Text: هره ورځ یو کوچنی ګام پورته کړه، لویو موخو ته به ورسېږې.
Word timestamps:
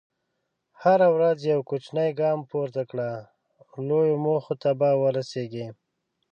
هره 0.83 1.07
ورځ 1.15 1.37
یو 1.51 1.61
کوچنی 1.69 2.09
ګام 2.19 2.39
پورته 2.51 2.81
کړه، 2.89 3.09
لویو 3.87 4.21
موخو 4.25 4.53
ته 4.61 4.69
به 4.79 4.89
ورسېږې. 5.01 5.67